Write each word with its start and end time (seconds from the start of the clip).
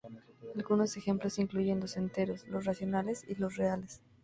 Algunos 0.55 0.97
ejemplos 0.97 1.37
incluyen 1.37 1.79
los 1.79 1.95
enteros, 1.95 2.47
los 2.47 2.65
racionales 2.65 3.23
y 3.29 3.35
los 3.35 3.55
reales. 3.57 4.01